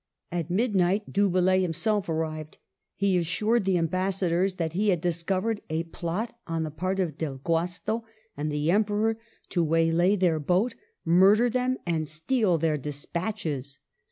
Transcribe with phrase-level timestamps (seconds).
[0.31, 2.57] At midnight Du Bellay him self arrived;
[2.95, 7.37] he assured the ambassadors that he had discovered a plot on the part of Del
[7.37, 8.03] Guasto
[8.35, 9.19] and the Emperor
[9.49, 10.73] to waylay their boat,
[11.05, 13.77] murder them, and steal their despatches.